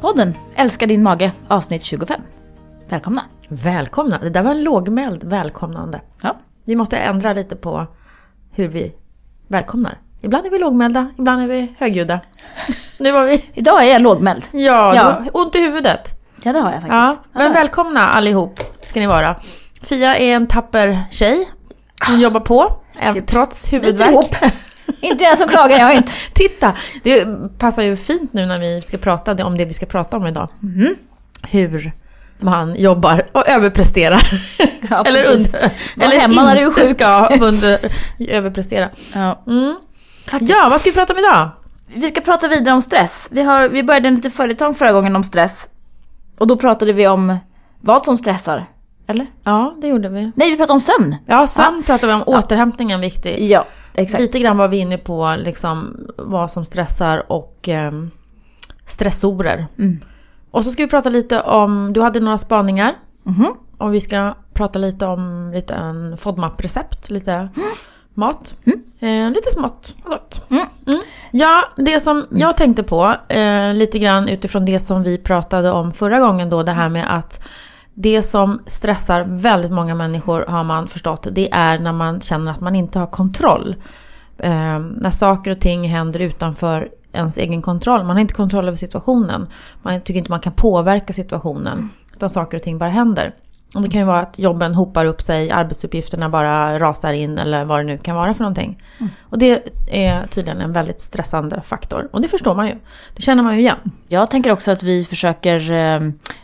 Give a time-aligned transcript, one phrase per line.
[0.00, 2.20] Podden Älska din mage avsnitt 25.
[2.88, 3.24] Välkomna!
[3.48, 4.18] Välkomna!
[4.18, 6.00] Det där var en lågmäld välkomnande.
[6.22, 6.36] Ja.
[6.64, 7.86] Vi måste ändra lite på
[8.52, 8.92] hur vi
[9.48, 9.98] välkomnar.
[10.20, 12.20] Ibland är vi lågmälda, ibland är vi högljudda.
[12.98, 13.44] Nu var vi...
[13.54, 14.42] Idag är jag lågmäld.
[14.50, 15.24] Ja, Ja.
[15.32, 16.14] Ont i huvudet.
[16.42, 16.92] Ja, det har jag faktiskt.
[16.92, 19.36] Ja, men välkomna allihop ska ni vara.
[19.82, 21.48] Fia är en tapper tjej.
[22.08, 24.36] Hon jobbar på, även trots huvudvärk.
[25.00, 26.12] inte jag som klagar, jag inte.
[26.34, 26.76] Titta!
[27.02, 27.26] Det
[27.58, 30.48] passar ju fint nu när vi ska prata om det vi ska prata om idag.
[30.60, 30.94] Mhm.
[31.50, 31.92] Hur
[32.38, 34.22] man jobbar och överpresterar.
[34.90, 35.70] Ja, eller under,
[36.00, 36.96] eller hemma när du är sjuk.
[36.96, 37.78] ska under,
[38.18, 38.88] överprestera.
[39.14, 39.42] Ja.
[39.46, 39.76] Mm.
[40.40, 41.50] Ja, vad ska vi prata om idag?
[41.94, 43.28] Vi ska prata vidare om stress.
[43.30, 45.68] Vi, har, vi började en liten följetong förra gången om stress.
[46.38, 47.36] Och då pratade vi om
[47.80, 48.66] vad som stressar.
[49.06, 49.26] Eller?
[49.44, 50.32] Ja, det gjorde vi.
[50.34, 51.16] Nej, vi pratade om sömn.
[51.26, 52.22] Ja, sömn pratar vi om.
[52.26, 53.50] Återhämtningen viktig.
[53.50, 53.64] Ja,
[54.02, 54.20] exakt.
[54.20, 58.10] Lite grann var vi inne på liksom, vad som stressar och ehm,
[58.86, 59.66] stressorer.
[59.78, 60.00] Mm.
[60.50, 62.94] Och så ska vi prata lite om, du hade några spaningar.
[63.22, 63.46] Mhm.
[63.78, 67.48] Och vi ska prata lite om lite en FODMAP-recept, lite
[68.14, 68.54] mat.
[69.00, 70.50] Eh, lite smått och gott.
[70.50, 70.64] Mm.
[70.86, 71.00] Mm.
[71.30, 75.92] Ja, det som jag tänkte på, eh, lite grann utifrån det som vi pratade om
[75.92, 77.42] förra gången då, det här med att
[78.02, 82.60] det som stressar väldigt många människor har man förstått, det är när man känner att
[82.60, 83.76] man inte har kontroll.
[84.38, 88.04] Eh, när saker och ting händer utanför ens egen kontroll.
[88.04, 89.46] Man har inte kontroll över situationen.
[89.82, 91.90] Man tycker inte man kan påverka situationen.
[92.14, 93.34] Utan saker och ting bara händer.
[93.74, 97.64] Och det kan ju vara att jobben hopar upp sig, arbetsuppgifterna bara rasar in eller
[97.64, 98.82] vad det nu kan vara för någonting.
[99.20, 102.08] Och det är tydligen en väldigt stressande faktor.
[102.12, 102.74] Och det förstår man ju.
[103.16, 103.76] Det känner man ju igen.
[104.08, 106.00] Jag tänker också att vi försöker, eh,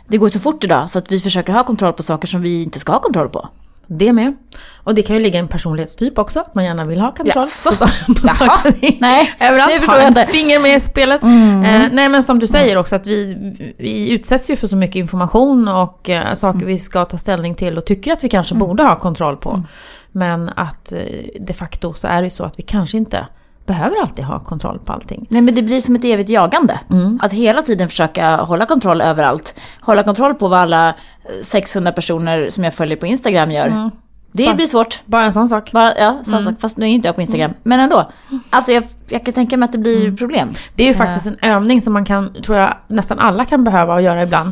[0.07, 2.63] det går så fort idag, så att vi försöker ha kontroll på saker som vi
[2.63, 3.49] inte ska ha kontroll på.
[3.87, 4.35] Det med.
[4.83, 6.39] Och det kan ju ligga en personlighetstyp också.
[6.39, 7.69] Att man gärna vill ha kontroll Jaså?
[7.69, 7.77] på,
[8.13, 8.57] på Jaha.
[8.99, 10.25] Nej, Överallt det förstår jag inte.
[10.25, 11.23] finger med i spelet.
[11.23, 11.63] Mm.
[11.63, 13.37] Eh, nej men som du säger också att vi,
[13.77, 16.67] vi utsätts ju för så mycket information och eh, saker Mm.
[16.67, 19.63] vi ska ta ställning till och tycker att vi kanske borde ha kontroll på.
[20.11, 20.99] Men att eh,
[21.39, 23.25] de facto så är det ju så att vi kanske inte
[23.67, 25.25] behöver alltid ha kontroll på allting.
[25.29, 26.79] Nej men det blir som ett evigt jagande.
[26.91, 27.19] Mm.
[27.23, 29.59] Att hela tiden försöka hålla kontroll över allt.
[29.81, 30.95] Hålla kontroll på vad alla eh,
[31.41, 33.67] 600 personer som jag följer på Instagram gör.
[33.67, 33.91] Mm.
[34.31, 34.99] Det Bara- blir svårt.
[35.05, 35.71] Bara en sån sak.
[35.71, 36.45] Bara, ja, som Mm.
[36.45, 37.51] sagt, fast nu är inte jag på Instagram.
[37.63, 38.11] Men ändå.
[38.49, 40.49] Alltså jag, jag kan tänka mig att det blir problem.
[40.75, 44.01] Det är ju faktiskt en övning som man kan, tror jag, nästan alla kan behöva
[44.01, 44.51] göra ibland.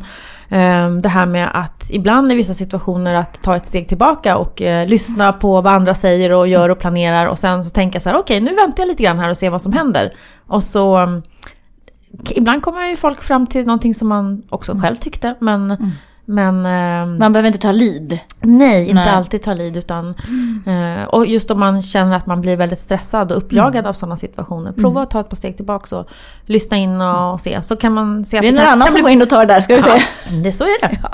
[0.50, 4.62] Ehm, det här med att ibland i vissa situationer att ta ett steg tillbaka och
[4.62, 8.10] eh, lyssna på vad andra säger och gör och planerar och sen så tänka så
[8.10, 10.14] här, okej nu väntar jag lite grann här och ser vad som händer.
[10.48, 11.22] Och så mm,
[12.30, 15.92] Ibland kommer ju folk fram till någonting som man också själv tyckte men mm.
[16.28, 18.18] Men ehm, Man behöver inte ta lead.
[18.42, 19.10] nej, inte Nej.
[19.10, 20.10] alltid ta lid utan
[20.68, 24.18] eh, Och just om man känner att man blir väldigt stressad och uppjagad av sådana
[24.18, 24.72] situationer.
[24.72, 26.08] Prova att ta ett par steg tillbaka och
[26.46, 27.62] lyssna in och, och se.
[27.64, 29.54] Så kan man se att Det är någon annan som går in och tar det
[29.54, 30.36] där, ska du Ja, se.
[30.36, 30.98] det, så är det.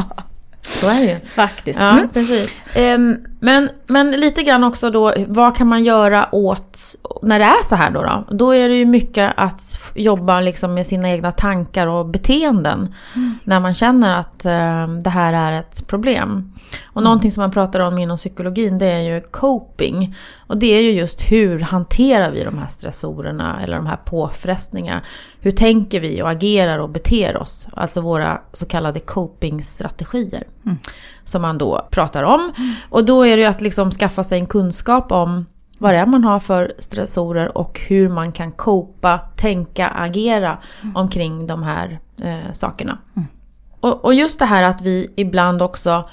[0.62, 1.20] Så är det ju.
[1.26, 1.80] Faktiskt.
[1.80, 2.10] Ja, Mm.
[2.10, 2.62] precis.
[2.74, 6.78] Ehm, Men, men lite grann också då, vad kan man göra åt
[7.22, 8.02] när det är så här då?
[8.02, 12.96] Då, då är det ju mycket att jobba liksom med sina egna tankar och beteenden.
[13.44, 16.54] När man känner att eh, det här är ett problem.
[16.86, 20.16] Och någonting som man pratar om inom psykologin det är ju coping.
[20.48, 25.02] Och det är ju just hur hanterar vi de här stressorerna eller de här påfrestningarna.
[25.40, 27.68] Hur tänker vi och agerar och beter oss?
[27.74, 30.44] Alltså våra så kallade copingstrategier.
[31.32, 32.52] Som man då pratar om.
[32.90, 35.46] Och då är det ju att liksom skaffa sig en kunskap om
[35.78, 40.58] vad det är man har för stressorer och hur man kan copa, tänka, agera
[40.96, 42.98] omkring de här eh, sakerna.
[43.80, 46.10] Och, och just det här att vi ibland också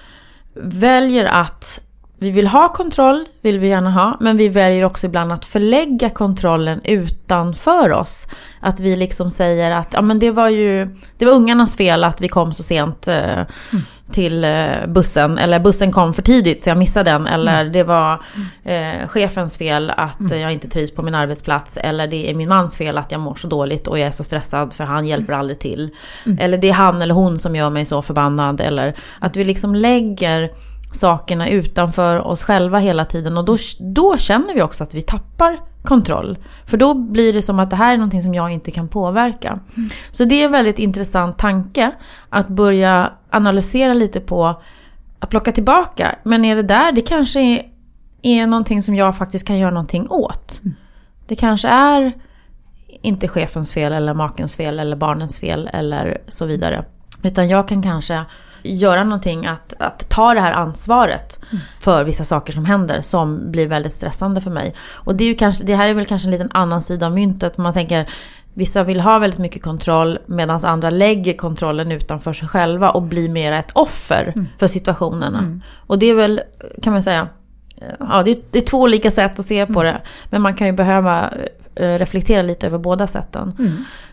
[0.54, 1.80] väljer att
[2.20, 6.10] vi vill ha kontroll, vill vi gärna ha, men vi väljer också ibland att förlägga
[6.10, 8.26] kontrollen utanför oss.
[8.60, 12.20] Att vi liksom säger att ja, men det var ju det var ungarnas fel att
[12.20, 13.42] vi kom så sent eh,
[14.12, 15.38] till eh, bussen.
[15.38, 17.26] Eller bussen kom för tidigt så jag missade den.
[17.26, 18.22] Eller det var
[18.64, 21.76] eh, chefens fel att eh, jag inte trivs på min arbetsplats.
[21.76, 24.24] Eller det är min mans fel att jag mår så dåligt och jag är så
[24.24, 25.90] stressad för han hjälper aldrig till.
[26.38, 28.60] Eller det är han eller hon som gör mig så förbannad.
[28.60, 30.50] Eller att vi liksom lägger
[30.92, 33.38] sakerna utanför oss själva hela tiden.
[33.38, 33.56] Och då,
[33.94, 36.38] då känner vi också att vi tappar kontroll.
[36.66, 39.60] För då blir det som att det här är någonting som jag inte kan påverka.
[40.10, 41.92] Så det är en väldigt intressant tanke
[42.28, 44.60] att börja analysera lite på
[45.18, 46.16] att plocka tillbaka.
[46.22, 47.62] Men är det där, det kanske är,
[48.22, 50.60] är någonting som jag faktiskt kan göra någonting åt.
[51.26, 52.12] Det kanske är
[53.02, 56.84] inte chefens fel eller makens fel eller barnens fel eller så vidare.
[57.22, 58.24] Utan jag kan kanske
[58.68, 61.40] göra någonting att, att ta det här ansvaret
[61.80, 64.74] för vissa saker som händer som blir väldigt stressande för mig.
[64.80, 67.12] Och det, är ju kanske, det här är väl kanske en liten annan sida av
[67.12, 67.58] myntet.
[67.58, 68.08] Man tänker
[68.58, 73.28] Vissa vill ha väldigt mycket kontroll medan andra lägger kontrollen utanför sig själva och blir
[73.28, 74.48] mer ett offer mm.
[74.58, 75.38] för situationerna.
[75.38, 75.62] Mm.
[75.86, 76.40] Och det är väl,
[76.82, 77.28] kan man säga,
[77.98, 79.84] ja, det är, det är två olika sätt att se på mm.
[79.84, 80.00] det.
[80.30, 81.32] Men man kan ju behöva
[81.74, 83.52] eh, reflektera lite över båda sätten.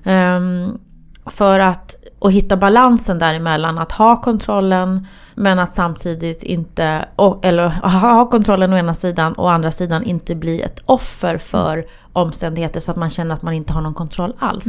[0.03, 0.79] Um,
[1.25, 3.77] för att och hitta balansen däremellan.
[3.77, 7.05] Att ha kontrollen men att samtidigt inte,
[7.41, 7.67] eller
[8.01, 12.79] ha kontrollen å ena sidan och å andra sidan inte bli ett offer för omständigheter
[12.79, 14.65] så att man känner att man inte har någon kontroll alls.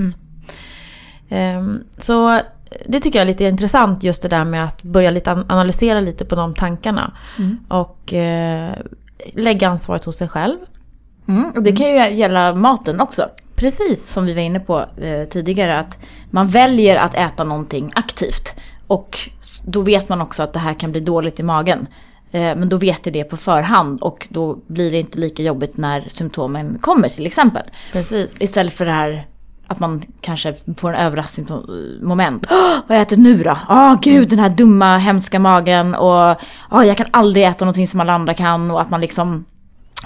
[1.29, 1.59] Mm.
[1.59, 2.41] Um, så
[2.87, 6.25] det tycker jag är lite intressant just det där med att börja lite analysera lite
[6.25, 7.13] på de tankarna.
[7.39, 7.59] Mm.
[7.69, 8.75] Och eh,
[9.35, 10.57] lägga ansvaret hos sig själv.
[11.29, 13.29] Mm, och det kan ju gälla maten också.
[13.57, 14.09] Precis.
[14.09, 15.79] Som vi var inne på eh, tidigare.
[15.79, 15.99] Att
[16.31, 18.55] man väljer att äta någonting aktivt.
[18.87, 19.19] Och
[19.65, 21.87] då vet man också att det här kan bli dåligt i magen.
[22.31, 25.77] Eh, men då vet jag det på förhand och då blir det inte lika jobbigt
[25.77, 27.63] när symptomen kommer till exempel.
[27.93, 28.43] Precis.
[28.43, 29.27] Istället för det här
[29.67, 32.47] att man kanske får en överraskningsmoment.
[32.47, 33.59] Oh, vad har jag ätit nu då?
[33.69, 37.89] Åh oh, gud den här dumma hemska magen och oh, jag kan aldrig äta någonting
[37.89, 39.45] som alla andra kan och att man liksom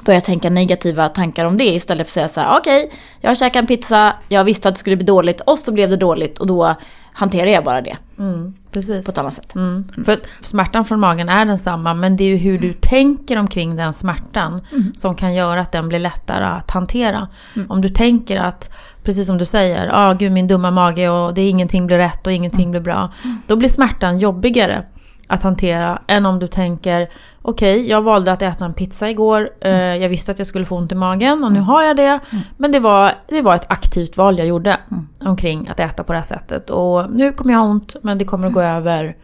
[0.05, 3.31] börjar tänka negativa tankar om det istället för att säga så här okej okay, jag
[3.31, 5.97] har käkat en pizza, jag visste att det skulle bli dåligt och så blev det
[5.97, 6.77] dåligt och då
[7.13, 7.97] hanterar jag bara det.
[8.19, 9.07] Mm, precis.
[9.07, 9.55] På ett annat sätt.
[9.55, 9.85] Mm.
[10.05, 13.93] För smärtan från magen är densamma men det är ju hur du tänker omkring den
[13.93, 14.95] smärtan mm.
[14.95, 17.29] som kan göra att den blir lättare att hantera.
[17.57, 17.71] Mm.
[17.71, 18.71] Om du tänker att,
[19.03, 22.27] precis som du säger, ah, gud min dumma mage och det är ingenting blir rätt
[22.27, 22.71] och ingenting mm.
[22.71, 23.13] blir bra.
[23.47, 24.85] Då blir smärtan jobbigare
[25.27, 27.09] att hantera än om du tänker
[27.43, 29.51] okej, okay, jag valde att äta en pizza igår.
[29.61, 30.03] Eh, mm.
[30.03, 31.69] Jag visste att jag skulle få ont i magen och nu mm.
[31.69, 32.21] har jag det.
[32.33, 32.45] Mm.
[32.57, 35.09] Men det var, det var ett aktivt val jag gjorde mm.
[35.21, 36.71] omkring att äta på det här sättet.
[36.71, 39.17] Och nu kommer jag ha ont men det kommer att gå över.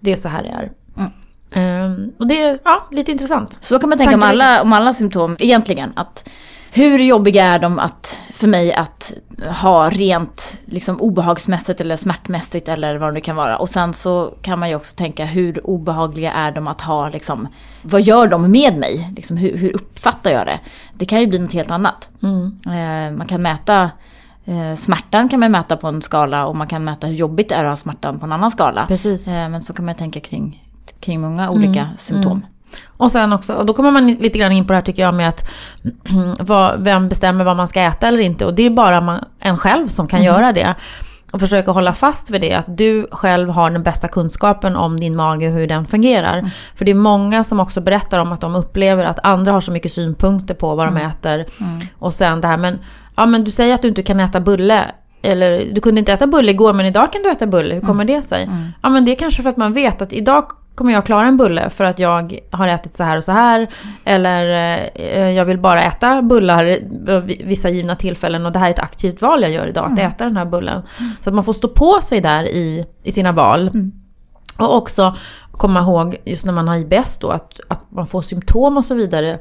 [0.00, 0.72] Det är så här det är.
[1.54, 3.58] Um, och det är ja, lite intressant.
[3.60, 5.92] Så kan man tänka om alla, om alla symptom egentligen.
[5.96, 6.28] Att
[6.74, 9.12] hur jobbiga är de att, för mig att
[9.62, 13.58] ha rent liksom, obehagsmässigt eller smärtmässigt eller vad det nu kan vara.
[13.58, 17.48] Och sen så kan man ju också tänka hur obehagliga är de att ha, liksom,
[17.82, 19.12] vad gör de med mig?
[19.16, 20.60] Liksom, hur, hur uppfattar jag det?
[20.94, 22.08] Det kan ju bli något helt annat.
[22.22, 22.58] Mm.
[22.66, 23.90] Eh, man kan mäta
[24.44, 27.54] eh, Smärtan kan man mäta på en skala och man kan mäta hur jobbigt det
[27.54, 28.86] är att ha smärtan på en annan skala.
[28.86, 29.28] Precis.
[29.28, 30.68] Eh, men så kan man tänka kring,
[31.00, 31.96] kring många olika mm.
[31.96, 32.32] symptom.
[32.32, 32.51] Mm.
[32.86, 35.14] Och sen också, och då kommer man lite grann in på det här tycker jag
[35.14, 35.50] med att
[36.40, 38.46] vad, vem bestämmer vad man ska äta eller inte.
[38.46, 40.26] Och det är bara man, en själv som kan mm.
[40.34, 40.74] göra det.
[41.32, 45.16] Och försöka hålla fast vid det, att du själv har den bästa kunskapen om din
[45.16, 46.38] mage och hur den fungerar.
[46.38, 46.50] Mm.
[46.74, 49.72] För det är många som också berättar om att de upplever att andra har så
[49.72, 51.10] mycket synpunkter på vad de mm.
[51.10, 51.34] äter.
[51.34, 51.80] Mm.
[51.98, 52.78] Och sen det här, men,
[53.16, 54.84] ja, men du säger att du inte kan äta bulle.
[55.22, 57.74] Eller du kunde inte äta bulle igår men idag kan du äta bulle.
[57.74, 58.16] Hur kommer mm.
[58.16, 58.42] det sig?
[58.44, 58.68] Mm.
[58.82, 61.36] Ja men det är kanske för att man vet att idag kommer jag klara en
[61.36, 63.68] bulle för att jag har ätit så här och så här.
[64.04, 64.44] Eller
[64.94, 66.78] eh, jag vill bara äta bullar
[67.44, 70.10] vissa givna tillfällen och det här är ett aktivt val jag gör idag, att mm.
[70.10, 70.82] äta den här bullen.
[71.20, 73.68] Så att man får stå på sig där i, i sina val.
[73.68, 73.92] Mm.
[74.58, 75.16] Och också
[75.52, 78.94] komma ihåg, just när man har IBS då, att, att man får symptom och så
[78.94, 79.38] vidare.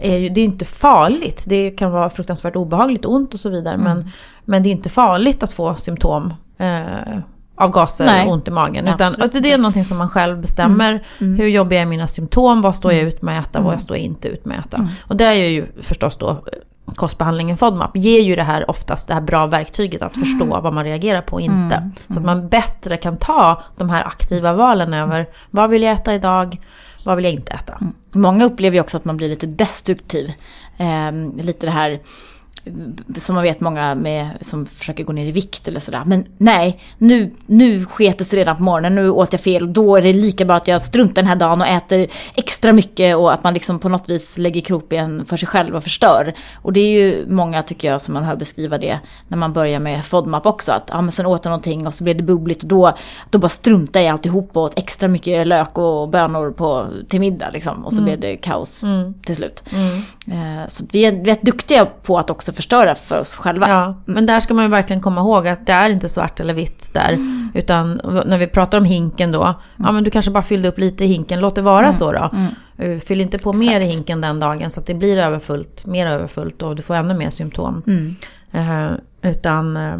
[0.00, 1.44] Är ju, det är inte farligt.
[1.46, 3.74] Det kan vara fruktansvärt obehagligt, ont och så vidare.
[3.74, 3.84] Mm.
[3.84, 4.10] Men,
[4.44, 6.34] men det är inte farligt att få symptom.
[6.58, 7.18] Eh,
[7.58, 8.26] av gaser Nej.
[8.26, 8.88] och ont i magen.
[8.88, 10.90] Utan att det är någonting som man själv bestämmer.
[10.90, 11.02] Mm.
[11.20, 11.36] Mm.
[11.36, 12.60] Hur jobbiga är mina symptom?
[12.60, 13.14] Vad står jag mm.
[13.14, 13.60] ut med att äta?
[13.60, 13.80] Vad mm.
[13.80, 14.76] står jag inte ut med att äta?
[14.76, 14.90] Mm.
[15.06, 16.36] Och det är ju förstås då eh,
[16.94, 20.62] kostbehandlingen FODMAP ger ju det här oftast det här bra verktyget att förstå mm.
[20.62, 21.76] vad man reagerar på och inte.
[21.76, 21.92] Mm.
[22.08, 26.14] Så att man bättre kan ta de här aktiva valen över vad vill jag äta
[26.14, 26.60] idag,
[27.06, 27.74] vad vill jag inte äta.
[27.80, 27.92] Mm.
[28.12, 30.32] Många upplever ju också att man blir lite destruktiv.
[30.76, 32.00] Eh, lite det här
[33.16, 36.02] som man vet många med, som försöker gå ner i vikt eller sådär.
[36.06, 39.72] Men nej, nu, nu sket det redan på morgonen, nu åt jag fel.
[39.72, 43.16] Då är det lika bra att jag struntar den här dagen och äter extra mycket
[43.16, 46.34] och att man liksom på något vis lägger kroppen för sig själv och förstör.
[46.54, 48.98] Och det är ju många tycker jag som man hör beskriva det
[49.28, 50.72] när man börjar med FODMAP också.
[50.72, 52.92] Att ja, men sen åt jag någonting och så blev det bubbligt och då,
[53.30, 57.50] då bara struntar jag alltihop och åt extra mycket lök och bönor på, till middag
[57.50, 57.84] liksom.
[57.84, 58.04] Och så mm.
[58.04, 59.14] blev det kaos mm.
[59.24, 59.62] till slut.
[59.72, 60.62] Mm.
[60.62, 63.68] Eh, så vi är rätt duktiga på att också förstöra för oss själva.
[63.68, 66.54] Ja, men där ska man ju verkligen komma ihåg att det är inte svart eller
[66.54, 67.12] vitt där.
[67.12, 67.48] Mm.
[67.54, 69.56] Utan när vi pratar om hinken då, mm.
[69.76, 71.92] ja men du kanske bara fyllde upp lite i hinken, låt det vara mm.
[71.92, 72.30] så då.
[72.32, 72.92] Mm.
[72.92, 73.66] Uh, fyll inte på Exakt.
[73.66, 76.94] mer i hinken den dagen så att det blir överfullt, mer överfullt och du får
[76.94, 77.82] ännu mer symptom.
[78.54, 79.96] Uh, utan uh,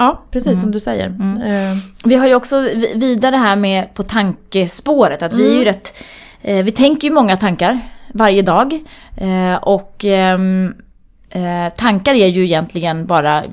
[0.00, 0.60] Ja, precis mm.
[0.60, 1.06] som du säger.
[1.06, 1.42] Mm.
[1.42, 1.76] Uh.
[2.04, 5.44] Vi har ju också vidare här med på tankespåret att mm.
[5.44, 6.04] vi är ju rätt,
[6.42, 7.80] eh, vi tänker ju många tankar
[8.14, 8.84] varje dag.
[9.16, 10.38] Eh, och eh,
[11.30, 13.44] Eh, tankar är ju egentligen bara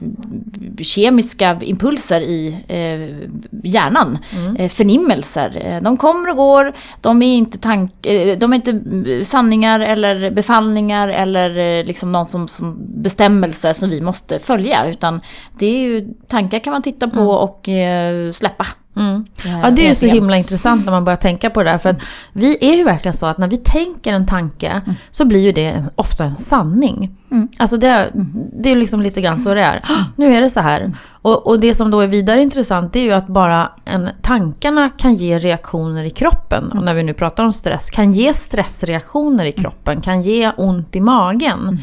[0.82, 3.30] kemiska impulser i eh,
[3.64, 4.18] hjärnan.
[4.58, 5.62] Eh, förnimmelser.
[5.66, 10.32] Eh, de kommer och går, de är inte, tank, eh, de är inte sanningar eller
[10.32, 14.90] befallningar eller liksom någon som, som bestämmelser som vi måste följa.
[14.90, 15.22] Utan
[15.60, 18.66] det är ju tankar kan man titta på och eh, släppa.
[18.96, 19.26] Mm.
[19.64, 21.78] Ja, det är ju så himla intressant när man börjar tänka på det där.
[21.78, 22.02] För att
[22.34, 25.84] vi är ju verkligen så att när vi tänker en tanke så blir ju det
[25.96, 27.16] ofta en sanning.
[27.32, 27.48] Mm.
[27.58, 28.12] Alltså det,
[28.60, 29.86] det är liksom lite grann så det är.
[30.16, 30.92] Nu är det så här.
[31.22, 34.90] Och, och det som då är vidare intressant det är ju att bara en, tankarna
[34.90, 36.72] kan ge reaktioner i kroppen.
[36.72, 40.96] Och när vi nu pratar om stress, kan ge stressreaktioner i kroppen, kan ge ont
[40.96, 41.80] i magen.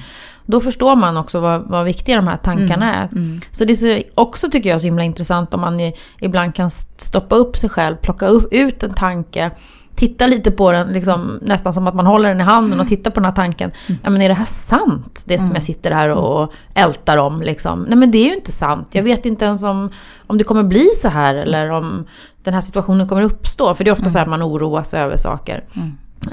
[0.47, 3.09] Då förstår man också vad, vad viktiga de här tankarna är.
[3.53, 6.71] Så det är så, också tycker jag så himla intressant om man i, ibland kan
[6.97, 9.51] stoppa upp sig själv, plocka upp, ut en tanke,
[9.95, 13.11] titta lite på den, liksom, nästan som att man håller den i handen och tittar
[13.11, 13.71] på den här tanken.
[14.03, 15.25] Ja men är det här sant?
[15.27, 17.83] Det som jag sitter här och ältar om liksom.
[17.83, 18.89] Nej men det är ju inte sant.
[18.93, 19.91] Jag vet inte ens om,
[20.27, 22.07] om det kommer bli så här eller om
[22.43, 23.75] den här situationen kommer uppstå.
[23.75, 25.65] För det är ofta så här att man oroar sig över saker.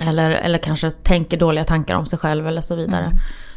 [0.08, 3.12] Eller, eller kanske tänker dåliga tankar om sig själv eller så vidare.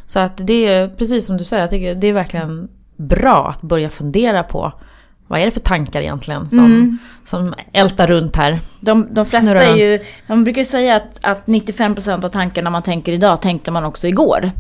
[0.07, 3.63] Så att det är precis som du säger, jag tycker det är verkligen bra att
[3.63, 4.73] börja fundera på
[5.27, 8.61] vad är det för tankar egentligen som, som ältar runt här.
[8.81, 12.83] De, de flesta Snurrar är ju, man brukar säga att, att 95% av tankarna man
[12.83, 14.53] tänker idag tänkte man också igår.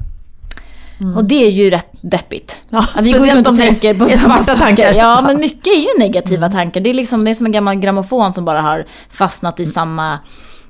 [1.16, 2.56] Och det är ju rätt deppigt.
[2.68, 4.56] Ja, att vi går runt och tänker på svarta tankar.
[4.56, 4.92] tankar.
[4.92, 6.80] Ja, men mycket är ju negativa tankar.
[6.80, 10.18] Det är, liksom, det är som en gammal grammofon som bara har fastnat i samma,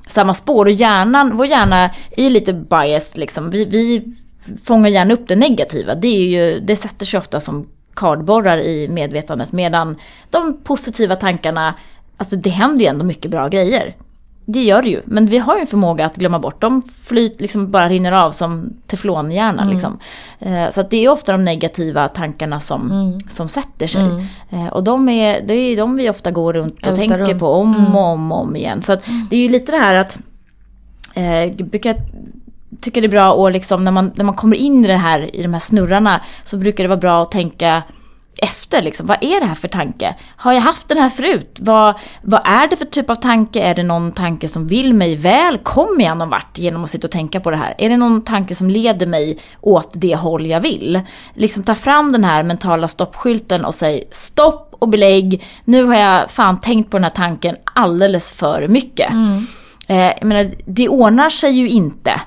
[0.07, 0.67] samma spår.
[0.67, 3.51] Och hjärnan, vår hjärna är lite biased liksom.
[3.51, 4.15] Vi, vi
[4.65, 5.95] fångar gärna upp det negativa.
[5.95, 9.53] Det, är ju, det sätter sig ofta som kardborrar i medvetandet.
[9.53, 9.97] Medan
[10.31, 11.75] de positiva tankarna,
[12.17, 13.97] alltså det händer ju ändå mycket bra grejer.
[14.45, 16.61] Det gör det ju, men vi har ju en förmåga att glömma bort.
[16.61, 19.65] De flyt, liksom bara rinner av som teflonhjärna.
[19.65, 19.99] Liksom.
[20.39, 24.03] Eh, så att det är ofta de negativa tankarna som, som sätter sig.
[24.51, 27.41] Eh, och de är, det är de vi ofta går runt och Ältar tänker runt.
[27.41, 28.83] på om och om och om igen.
[28.83, 30.19] Så att det är ju lite det här att
[31.15, 31.97] eh, jag brukar
[32.81, 35.37] tycka det är bra att liksom, när, man, när man kommer in i det här,
[35.37, 37.83] i de här snurrarna så brukar det vara bra att tänka
[38.43, 38.83] efter.
[38.83, 40.15] Liksom, vad är det här för tanke?
[40.37, 41.57] Har jag haft den här förut?
[41.61, 43.61] Vad, vad är det för typ av tanke?
[43.63, 45.59] Är det någon tanke som vill mig väl?
[45.59, 47.75] Kommer jag någon vart genom att sitta och tänka på det här?
[47.79, 51.01] Är det någon tanke som leder mig åt det håll jag vill?
[51.35, 55.45] Liksom ta fram den här mentala stoppskylten och säg stopp och belägg.
[55.65, 59.13] Nu har jag fan tänkt på den här tanken alldeles för mycket.
[59.87, 62.21] Eh, jag menar, det ordnar sig ju inte.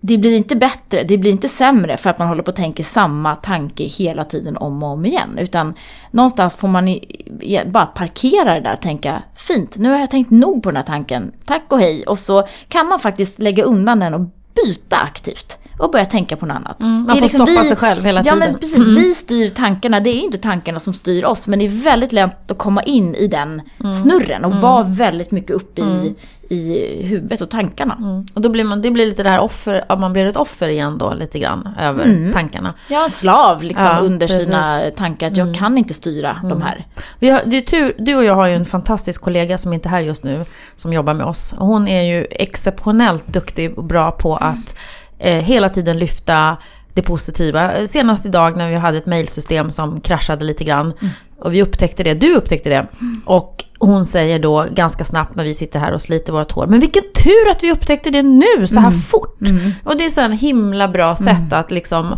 [0.00, 2.84] Det blir inte bättre, det blir inte sämre för att man håller på att tänka
[2.84, 5.38] samma tanke hela tiden om och om igen.
[5.38, 5.74] Utan
[6.10, 6.96] någonstans får man i,
[7.40, 10.76] i, bara parkera det där och tänka fint, nu har jag tänkt nog på den
[10.76, 12.04] här tanken, tack och hej.
[12.06, 14.20] Och så kan man faktiskt lägga undan den och
[14.54, 15.58] byta aktivt.
[15.78, 16.80] Och börja tänka på något annat.
[16.80, 18.38] man Det är får stoppa sig själv hela ja, tiden.
[18.38, 18.78] men precis.
[18.86, 20.00] Vi styr tankarna.
[20.00, 21.46] Det är inte tankarna som styr oss.
[21.46, 23.62] Men det är väldigt lätt att komma in i den
[24.02, 26.14] snurren och vara väldigt mycket uppe i,
[26.48, 28.24] i huvudet och tankarna.
[28.34, 30.68] Och då blir man, det blir lite det här offer, att man blir ett offer
[30.68, 32.74] igen då lite grann över tankarna.
[32.90, 34.44] Är en slav liksom Ja, under precis.
[34.46, 35.26] sina tankar.
[35.26, 36.86] Att jag kan inte styra de här.
[37.18, 39.88] Vi har, det är tur, du och jag har ju en fantastisk kollega som inte
[39.88, 40.44] är här just nu,
[40.76, 41.54] som jobbar med oss.
[41.58, 44.76] Hon är ju exceptionellt duktig och bra på att
[45.18, 46.56] eh, hela tiden lyfta
[46.94, 47.86] det positiva.
[47.86, 50.92] Senast idag när vi hade ett mejlsystem som kraschade lite grann.
[51.40, 52.86] Och vi upptäckte det, du upptäckte det.
[53.24, 56.66] Och hon säger då ganska snabbt när vi sitter här och sliter vårt hår.
[56.66, 59.38] Men vilken tur att vi upptäckte det nu, så här fort.
[59.84, 62.16] Och det är så en himla bra sätt att liksom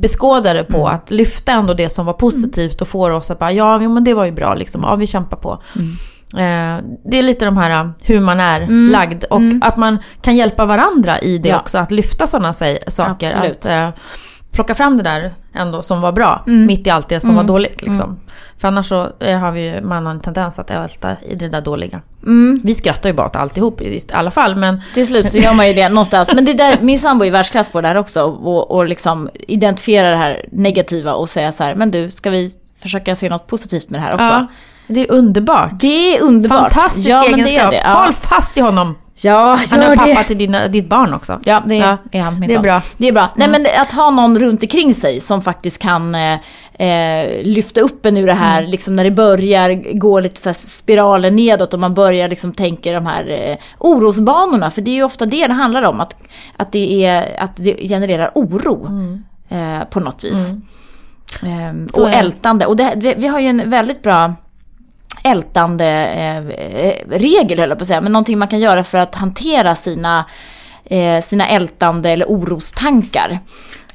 [0.00, 0.88] beskåda det på.
[0.88, 4.14] Att lyfta ändå det som var positivt och få oss att bara, ja men det
[4.14, 4.80] var ju bra liksom.
[4.84, 5.62] Ja vi kämpar på.
[6.36, 10.36] Eh, det är lite de här uh, hur man är lagd och att man kan
[10.36, 11.60] hjälpa varandra i det Ja.
[11.60, 11.78] också.
[11.78, 13.36] Att lyfta sådana saker.
[13.36, 13.66] Absolut.
[13.66, 13.90] Att eh,
[14.52, 17.82] plocka fram det där ändå som var bra mitt i allt det som var dåligt.
[17.82, 18.20] Liksom.
[18.58, 21.48] För annars så eh, har vi ju, man har en tendens att älta i det
[21.48, 22.00] där dåliga.
[22.64, 25.68] Vi skrattar ju bara åt alltihop i alla fall men Till slut så gör man
[25.68, 26.30] ju det någonstans.
[26.34, 28.22] Men det där, min sambo är världsklass på det här också.
[28.22, 32.54] Och, och liksom identifiera det här negativa och säga så här, men du, ska vi
[32.78, 34.24] försöka se något positivt med det här också?
[34.24, 34.46] ja,
[34.88, 35.70] det är underbart.
[35.80, 36.72] Det är underbart.
[36.72, 37.46] Fantastisk ja, egenskap.
[37.48, 37.82] Det är det.
[37.84, 37.92] Ja.
[38.04, 38.94] Håll fast i honom.
[39.22, 40.24] Ja, Han är gör pappa det.
[40.24, 41.40] till dina, ditt barn också.
[41.44, 42.80] Ja, det Ja, är han det är bra.
[42.96, 43.32] Det är bra.
[43.36, 46.38] Nej, men att ha någon runt omkring sig som faktiskt kan eh,
[46.86, 50.54] eh, lyfta upp en ur det här, liksom när det börjar gå lite så här
[50.54, 54.70] spiraler nedåt och man börjar liksom tänka de här eh, orosbanorna.
[54.70, 56.16] För det är ju ofta det det handlar om, att,
[56.56, 58.88] att, det, är, att det genererar oro
[59.48, 60.52] eh, på något vis.
[61.42, 62.66] Ehm, Så och ältande.
[62.66, 64.34] Och det, vi har ju en väldigt bra
[65.26, 68.98] ältande eh, eh, regel höll jag på att säga, men någonting man kan göra för
[68.98, 70.24] att hantera sina
[70.84, 73.38] eh, sina ältande eller orostankar.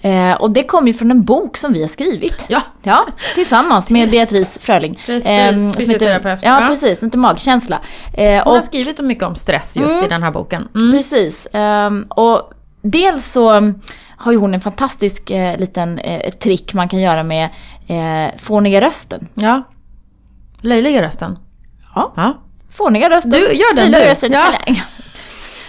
[0.02, 2.46] Eh, och det kom ju från en bok som vi har skrivit.
[2.48, 2.62] Ja.
[2.84, 5.00] Ja, tillsammans med Beatrice Fröling.
[5.06, 6.40] Precis, som heter- fysioterapeut.
[6.44, 6.68] Ja, Ja.
[6.68, 7.04] precis.
[7.04, 7.80] Heter Magkänsla.
[8.14, 10.68] Eh, Hon har skrivit mycket om stress just i den här boken.
[10.76, 10.92] Mm.
[10.92, 11.48] Precis.
[11.54, 13.74] ehm, och dels så
[14.18, 17.50] har ju hon en fantastisk eh, liten eh, trick man kan göra med
[17.88, 19.28] eh, fåniga rösten.
[19.34, 19.64] Ja.
[20.62, 21.40] Löjliga rösten.
[21.96, 22.14] Ja.
[22.16, 22.38] Ja.
[22.72, 23.32] Fåniga rösten.
[23.32, 24.10] Du, gör den Löjliga du.
[24.10, 24.32] rösten.
[24.32, 24.52] Ja.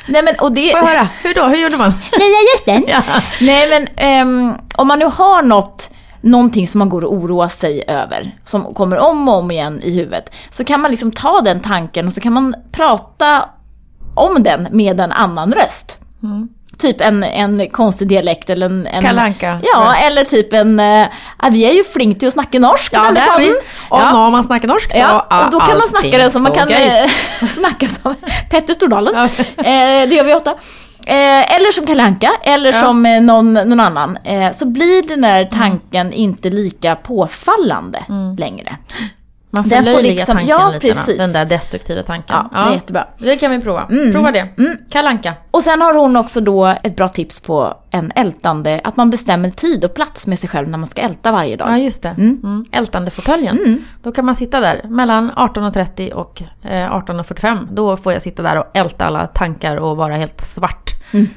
[0.09, 0.71] Nej men och det...
[0.71, 1.09] Får jag höra?
[1.23, 1.45] Hur då?
[1.45, 1.93] Hur gjorde man?
[2.19, 2.85] Löjliga rösten.
[2.89, 3.03] Ja.
[3.41, 7.85] Nej men ehm, om man nu har något, någonting som man går och oroar sig
[7.89, 11.61] över, som kommer om och om igen i huvudet, så kan man liksom ta den
[11.61, 13.49] tanken och så kan man prata
[14.15, 15.99] om den med en annan röst.
[16.83, 18.87] Typ en, en konstig dialekt eller en...
[18.87, 20.07] en Kalle Anka Ja, röst.
[20.07, 20.79] eller typ en...
[20.79, 23.51] Ja, vi är ju flink till att snacka norsk Ja, det är vi.
[23.91, 24.13] Och Ja.
[24.13, 26.53] när man snackar norsk så Ja, är och då kan man snacka det som man
[26.53, 27.11] kan eh,
[27.49, 28.15] snacka som
[28.51, 29.13] Petter Stordalen.
[29.15, 29.25] Ja.
[29.65, 30.51] Eh, det gör vi ofta.
[31.07, 32.81] Eh, eller som Kalle Anka, eller Ja.
[32.81, 34.17] som eh, någon, någon annan.
[34.25, 38.05] Eh, så blir den där tanken inte lika påfallande
[38.39, 38.77] längre.
[39.55, 40.87] Man förlöjligar liksom- tanken ja, lite.
[40.89, 40.93] då.
[40.95, 41.19] precis.
[41.19, 42.37] Den där destruktiva tanken.
[42.53, 43.07] Ja, det är jättebra.
[43.19, 43.87] Det kan vi prova.
[44.13, 44.49] Prova det.
[44.91, 45.35] Kalle Anka.
[45.51, 49.51] Och sen har hon också då ett bra tips på en ältande, att man bestämmer
[49.51, 51.69] tid och plats med sig själv när man ska älta varje dag.
[51.71, 52.09] Ja, just det.
[52.09, 52.65] Mm.
[52.73, 53.85] Ältandefåtöljen.
[54.03, 57.69] Då kan man sitta där mellan 18.30 och eh, 18.45.
[57.73, 60.91] Då får jag sitta där och älta alla tankar och vara helt svart.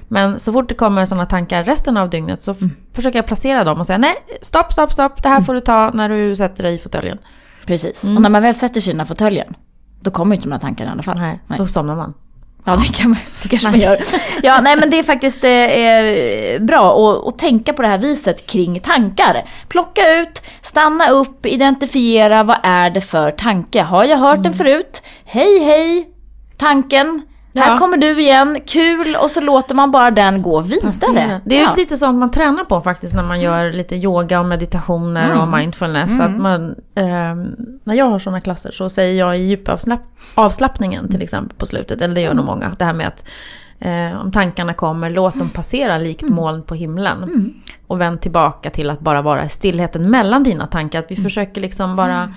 [0.08, 2.58] Men så fort det kommer sådana tankar resten av dygnet så f-
[2.94, 5.24] försöker jag placera dem och säga nej, stopp, stopp, stopp.
[5.24, 7.18] Det här får du ta när du sätter dig i fåtöljen.
[7.66, 8.04] Precis.
[8.04, 9.56] Och när man väl sätter sig i den här fåtöljen,
[10.02, 11.18] då kommer inte de här tankarna i alla fall.
[11.20, 12.14] Nej, då somnar man.
[12.68, 13.98] Ja, det, kan man, det kanske man gör.
[14.44, 17.98] Ja, nej men det är faktiskt eh, eh, bra att, att tänka på det här
[17.98, 19.44] viset kring tankar.
[19.68, 23.82] Plocka ut, stanna upp, identifiera vad är det för tanke.
[23.82, 25.02] Har jag hört den förut?
[25.26, 26.10] Hej hej,
[26.58, 27.22] tanken.
[27.56, 27.78] Här Ja.
[27.78, 29.16] kommer du igen, kul.
[29.16, 31.42] Och så låter man bara den gå vidare.
[31.46, 31.74] Det är ju ja.
[31.78, 35.42] lite sånt man tränar på faktiskt när man gör lite yoga och meditationer Mm.
[35.42, 36.20] och mindfulness.
[36.20, 41.58] Att man, ehm, när jag har sådana klasser så säger jag i djupavslappningen till exempel
[41.58, 43.26] på slutet, eller det gör nog många, det här med att
[43.80, 47.54] eh, om tankarna kommer, låt dem passera likt moln på himlen.
[47.88, 51.00] Och vänd tillbaka till att bara vara i stillheten mellan dina tankar.
[51.00, 52.34] Att vi försöker liksom bara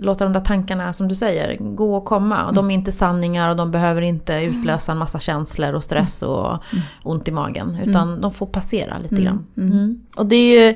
[0.00, 2.46] låta de där tankarna, som du säger, gå och komma.
[2.46, 6.22] Och de är inte sanningar och de behöver inte utlösa en massa känslor och stress
[6.22, 6.58] och
[7.02, 7.78] ont i magen.
[7.84, 9.46] Utan de får passera lite grann.
[9.56, 10.00] Mm.
[10.16, 10.74] Och det är ju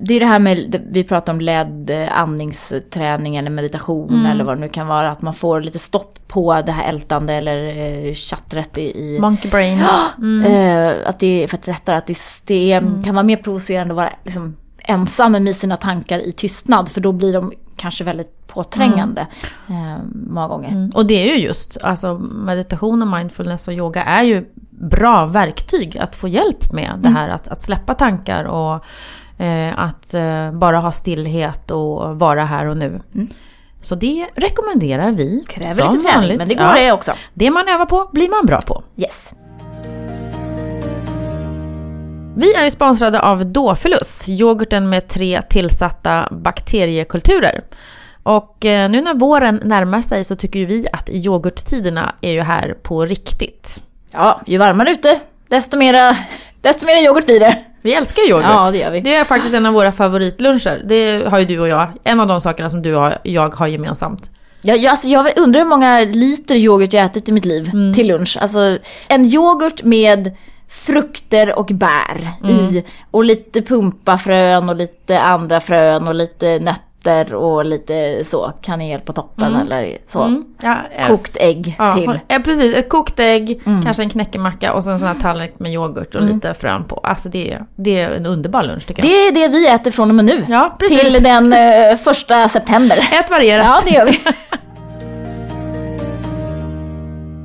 [0.00, 4.26] det är det här med, vi pratar om ledd eh, andningsträning eller meditation Mm.
[4.26, 5.10] eller vad det nu kan vara.
[5.10, 9.78] Att man får lite stopp på det här ältande eller eh, chattret i, Monkey brain.
[10.46, 13.02] Eh, att det är för att rättare att det, det Mm.
[13.02, 16.88] kan vara mer provocerande att vara liksom, ensam med sina tankar i tystnad.
[16.88, 19.26] För då blir de kanske väldigt påträngande
[19.68, 20.68] eh, många gånger.
[20.68, 20.90] Mm.
[20.94, 25.98] Och det är ju just, alltså meditation och mindfulness och yoga är ju bra verktyg
[25.98, 27.14] att få hjälp med det Mm.
[27.16, 28.84] här att, att släppa tankar och
[29.44, 33.00] eh, att eh, bara ha stillhet och vara här och nu.
[33.80, 35.32] Så det rekommenderar vi.
[35.32, 35.44] Mm.
[35.48, 36.38] Kräver som lite träning, vanligt.
[36.38, 36.74] men det går Ja.
[36.74, 37.12] det också.
[37.34, 38.82] Det man övar på blir man bra på.
[38.96, 39.34] Yes.
[42.36, 47.60] Vi är ju sponsrade av Dofilus, yoghurten med tre tillsatta bakteriekulturer.
[48.22, 52.40] Och eh, nu när våren närmar sig så tycker ju vi att yoghurttiderna är ju
[52.40, 53.82] här på riktigt.
[54.12, 56.16] Ja, ju varmare ute, desto mera,
[56.60, 57.58] desto mera yoghurt blir det.
[57.82, 58.46] Vi älskar yoghurt.
[58.50, 59.00] Ja, det gör vi.
[59.00, 60.82] Det är faktiskt en av våra favoritluncher.
[60.84, 61.88] Det har ju du och jag.
[62.04, 64.30] En av de sakerna som du och jag har gemensamt.
[64.62, 67.94] Jag, jag, alltså, jag undrar hur många liter yoghurt jag ätit i mitt liv Mm.
[67.94, 68.38] till lunch.
[68.40, 70.36] Alltså en yoghurt med
[70.74, 72.56] frukter och bär Mm.
[72.56, 72.84] i.
[73.10, 78.52] Och lite pumpafrön och lite andra frön och lite nötter och lite så.
[78.62, 80.22] Kanel på toppen eller så.
[80.22, 80.44] Mm.
[80.62, 80.76] Ja,
[81.08, 82.04] Kokt ägg Ja, till.
[82.04, 82.18] Mm.
[82.28, 82.74] ja, precis.
[82.74, 86.22] Ett kokt ägg, kanske en knäckemacka och sen en sån här tallrik med yoghurt och
[86.22, 86.96] lite frön på.
[87.02, 89.10] Alltså det, är- det är en underbar lunch tycker jag.
[89.12, 90.44] Det är det vi äter från och med nu.
[90.48, 91.00] Ja, precis.
[91.14, 93.08] till den eh, första september.
[93.12, 93.66] Ät varierat.
[93.66, 94.20] Ja, det gör vi.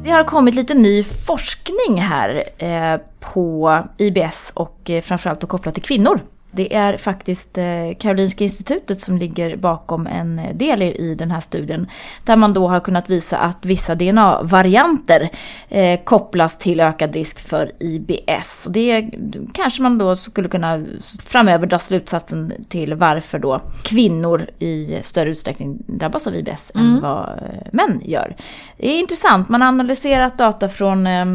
[0.04, 5.74] Det har kommit lite ny forskning här eh, på IBS och eh, framförallt då kopplat
[5.74, 6.20] till kvinnor.
[6.52, 7.66] Det är faktiskt eh,
[8.00, 11.88] Karolinska institutet som ligger bakom en del i, den här studien.
[12.24, 15.30] Där man då har kunnat visa att vissa DNA-varianter
[15.70, 18.66] eh, kopplas till ökad risk för IBS.
[18.66, 19.10] Och det
[19.54, 20.86] kanske man då skulle kunna
[21.24, 27.30] framöver dra slutsatsen till varför då kvinnor i större utsträckning drabbas av IBS än vad
[27.30, 28.36] eh, män gör.
[28.78, 31.26] Det är intressant, man har analyserat data från eh,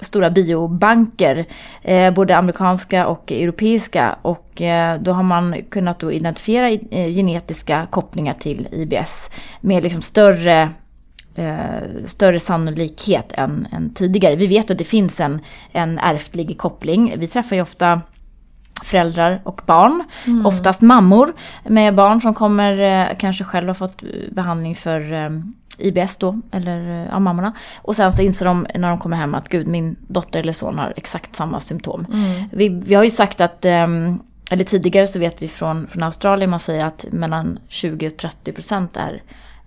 [0.00, 1.44] stora biobanker,
[1.82, 4.16] eh, både amerikanska och europeiska.
[4.22, 10.68] Och eh, då har man kunnat identifiera eh, genetiska kopplingar till IBS med liksom större
[11.34, 14.36] eh, större sannolikhet än, än tidigare.
[14.36, 15.40] Vi vet att det finns en,
[15.72, 17.14] en ärftlig koppling.
[17.16, 18.00] Vi träffar ju ofta
[18.84, 20.04] föräldrar och barn.
[20.26, 20.46] Mm.
[20.46, 21.32] Oftast mammor
[21.64, 25.30] med barn som kommer, eh, kanske själva fått behandling för eh,
[25.80, 27.52] IBS då, eller ja, mammorna.
[27.82, 30.78] Och sen så inser de när de kommer hem att gud, min dotter eller son
[30.78, 32.06] har exakt samma symptom.
[32.12, 32.48] Mm.
[32.52, 36.50] Vi, vi har ju sagt att um, eller tidigare så vet vi från, från Australien,
[36.50, 39.22] man säger att mellan 20 och 30 procent är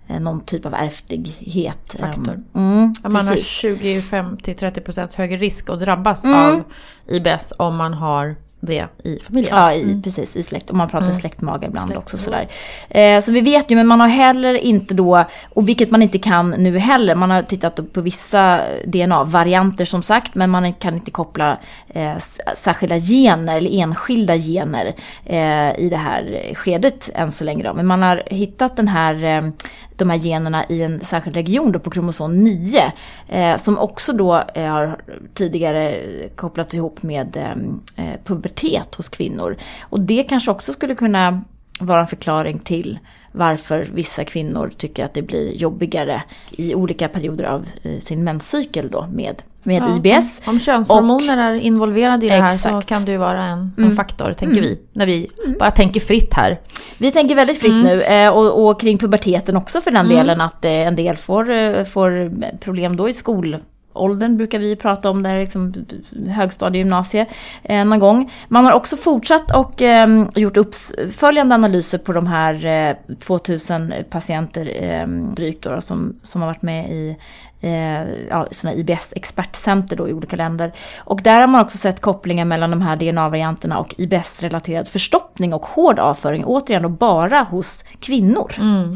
[0.08, 1.96] eh, någon typ av ärftlighet.
[2.00, 2.42] Faktor.
[2.54, 6.36] Mm, man har 25 till 30 procent högre risk att drabbas mm.
[6.36, 6.62] av
[7.06, 9.56] IBS om man har det i familjen.
[9.56, 10.02] Ja, i, mm.
[10.02, 10.36] precis.
[10.36, 10.70] I släkt.
[10.70, 11.18] Och man pratar mm.
[11.18, 11.98] släktmage ibland Släkt.
[11.98, 12.18] också.
[12.18, 12.48] Sådär.
[12.88, 16.18] Eh, så vi vet ju, men man har heller inte då, och vilket man inte
[16.18, 21.10] kan nu heller, man har tittat på vissa DNA-varianter som sagt, men man kan inte
[21.10, 22.16] koppla eh,
[22.56, 27.64] särskilda gener eller enskilda gener eh, i det här skedet än så länge.
[27.64, 27.74] Då.
[27.74, 29.42] Men man har hittat den här eh,
[29.96, 32.92] de här generna i en särskild region då på kromosom 9.
[33.28, 35.00] Eh, som också då eh, har
[35.34, 36.00] tidigare
[36.36, 37.50] kopplats ihop med eh,
[38.06, 38.20] eh,
[38.54, 39.56] pubertet hos kvinnor.
[39.82, 41.44] Och det kanske också skulle kunna
[41.80, 42.98] vara en förklaring till
[43.32, 48.90] varför vissa kvinnor tycker att det blir jobbigare i olika perioder av eh, sin menscykel
[48.90, 50.42] då med, med ja, IBS.
[50.46, 52.74] Om könshormoner och, är involverade i det här exakt.
[52.74, 53.96] så kan det ju vara en, en mm.
[53.96, 54.70] faktor, tänker mm.
[54.70, 54.80] vi.
[54.92, 55.56] När vi mm.
[55.58, 56.60] bara tänker fritt här.
[56.98, 57.84] Vi tänker väldigt fritt mm.
[57.84, 60.16] nu eh, och, och, kring puberteten också för den mm.
[60.16, 63.58] delen att eh, en del får, får problem då i skol
[63.94, 65.74] åldern brukar vi prata om, där liksom
[66.28, 67.26] högstadie, gymnasie
[67.62, 68.30] eh, någon gång.
[68.48, 74.82] Man har också fortsatt och eh, gjort uppföljande analyser på de här eh, 2000 patienter
[74.82, 77.16] eh, drygt då, som, som har varit med i
[77.64, 80.72] eh, ja, såna IBS-expertcenter då i olika länder.
[80.98, 85.66] Och där har man också sett kopplingar mellan de här DNA-varianterna och IBS-relaterad förstoppning och
[85.66, 88.52] hård avföring, återigen då bara hos kvinnor.
[88.60, 88.94] Mm.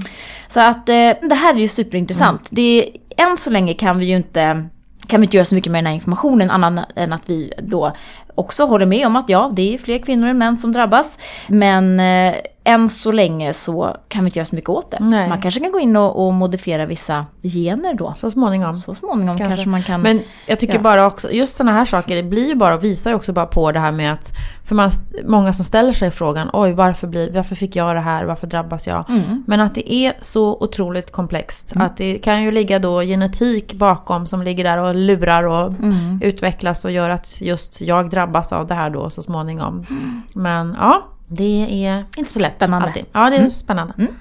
[0.48, 2.52] Så att eh, det här är ju superintressant.
[2.52, 2.56] Mm.
[2.56, 4.68] Det, än så länge kan vi ju inte
[5.08, 7.92] kan vi inte göra så mycket med den här informationen annat än att vi då
[8.34, 11.18] också håller med om att ja, det är fler kvinnor än män som drabbas.
[11.48, 12.34] Men eh,
[12.68, 14.98] än så länge så kan vi inte göra så mycket åt det.
[15.00, 15.28] Nej.
[15.28, 18.14] Man kanske kan gå in och, och, modifiera vissa gener då.
[18.16, 18.74] Så småningom.
[18.74, 20.00] Så småningom kanske, kanske man kan.
[20.00, 20.80] Men jag tycker ja.
[20.80, 23.72] bara också, just sådana här saker, det blir ju bara, visar ju också bara på
[23.72, 24.32] det här med att,
[24.64, 24.90] för man,
[25.24, 28.86] många som ställer sig frågan, oj varför, blir, varför fick jag det här, varför drabbas
[28.86, 29.10] jag?
[29.10, 29.44] Mm.
[29.46, 31.74] Men att det är så otroligt komplext.
[31.74, 31.86] Mm.
[31.86, 36.20] Att det kan ju ligga då genetik bakom som ligger där och lurar och mm.
[36.22, 39.84] utvecklas och gör att just jag drabbas av det här då så småningom.
[39.90, 40.22] Mm.
[40.34, 42.86] Men ja, det är inte så lätt spännande.
[42.86, 43.04] alltid.
[43.12, 43.50] Ja, det är mm.
[43.50, 43.94] spännande.
[43.98, 44.14] Mm.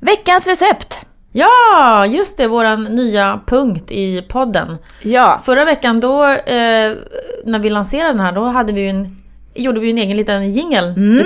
[0.00, 1.06] Veckans recept!
[1.32, 4.78] Ja, just det, våran nya punkt i podden.
[5.02, 5.40] Ja.
[5.44, 6.92] Förra veckan då, eh,
[7.44, 9.22] när vi lanserade den här, då hade vi en,
[9.54, 10.84] gjorde vi en egen liten jingel.
[10.84, 11.18] Mm.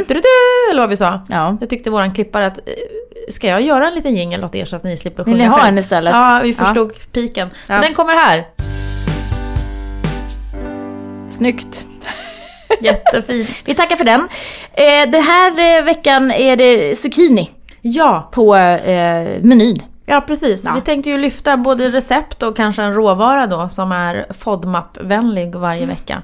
[0.70, 1.20] Eller vad vi sa.
[1.28, 1.56] Ja.
[1.60, 2.72] Jag tyckte våran klippare att, eh,
[3.28, 5.48] ska jag göra en liten jingel åt er så att ni slipper sjunga Vill ni
[5.48, 6.14] ha en istället?
[6.14, 7.00] Ja, vi förstod ja.
[7.12, 7.50] piken.
[7.50, 7.80] Så ja.
[7.80, 8.46] den kommer här.
[11.28, 11.86] Snyggt.
[12.84, 13.46] Jättefin.
[13.64, 14.20] Vi tackar för den.
[14.72, 17.50] Eh, den här eh, veckan är det zucchini.
[17.82, 18.28] Ja.
[18.32, 19.82] På eh, menyn.
[20.06, 20.64] Ja precis.
[20.64, 20.72] Ja.
[20.74, 25.82] Vi tänkte ju lyfta både recept och kanske en råvara då som är FODMAP-vänlig varje
[25.82, 25.88] mm.
[25.88, 26.22] vecka.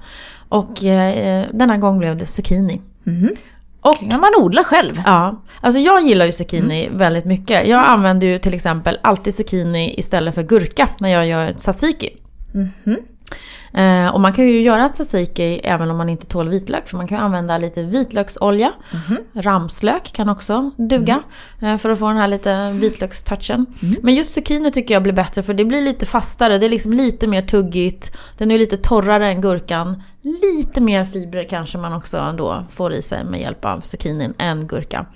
[0.48, 2.80] Och eh, denna gång blev det zucchini.
[3.06, 3.36] Mm.
[3.80, 5.02] Och kan man odla själv.
[5.04, 5.42] Ja.
[5.60, 6.98] Alltså jag gillar ju zucchini mm.
[6.98, 7.66] väldigt mycket.
[7.66, 12.16] Jag använder ju till exempel alltid zucchini istället för gurka när jag gör tzatziki.
[12.54, 13.00] Mm.
[13.76, 16.88] Eh, och man kan ju göra tzatziki även om man inte tål vitlök.
[16.88, 18.72] För man kan använda lite vitlöksolja.
[18.92, 19.42] Mm -hmm.
[19.42, 21.22] Ramslök kan också duga.
[21.60, 21.74] Mm.
[21.74, 23.66] Eh, för att få den här lite vitlökstouchen.
[23.82, 23.96] Mm.
[24.02, 26.58] Men just zucchini tycker jag blir bättre för det blir lite fastare.
[26.58, 28.16] Det är liksom lite mer tuggigt.
[28.38, 30.02] Den är lite torrare än gurkan.
[30.26, 34.66] Lite mer fibrer kanske man också då får i sig med hjälp av zucchinin än
[34.66, 35.06] gurka.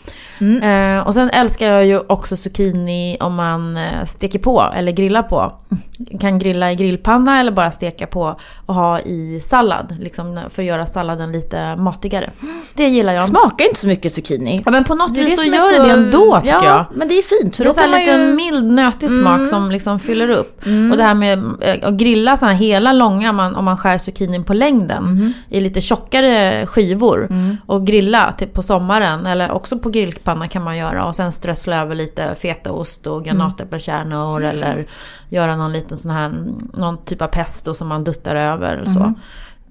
[0.40, 0.98] Mm.
[0.98, 5.22] Eh, och sen älskar jag ju också zucchini om man eh, steker på eller grillar
[5.22, 5.52] på.
[5.70, 6.18] Mm.
[6.18, 9.96] Kan grilla i grillpanna eller bara steka på och ha i sallad.
[10.00, 12.30] Liksom för att göra salladen lite matigare.
[12.74, 13.24] Det gillar jag.
[13.24, 14.62] Smakar inte så mycket zucchini.
[14.64, 15.82] Ja, men på något vis så gör så...
[15.82, 16.86] det ändå tycker ja, jag.
[16.98, 17.56] men det är fint.
[17.56, 18.34] För det är en liten ju...
[18.34, 19.46] mild nötig smak mm.
[19.46, 20.66] som liksom fyller upp.
[20.66, 20.90] Mm.
[20.90, 23.98] Och det här med eh, att grilla så här hela långa man, om man skär
[23.98, 24.99] zucchinin på längden.
[25.04, 25.32] Mm.
[25.48, 27.26] I lite tjockare skivor.
[27.30, 27.56] Mm.
[27.66, 29.26] Och grilla typ på sommaren.
[29.26, 31.04] Eller också på grillpanna kan man göra.
[31.04, 34.44] Och sen strössla över lite fetaost och granatäppelkärnor.
[34.44, 34.84] Eller
[35.28, 36.32] göra någon liten sån här,
[36.74, 38.80] någon typ av pesto som man duttar över.
[38.80, 39.00] Och så.
[39.00, 39.14] Mm.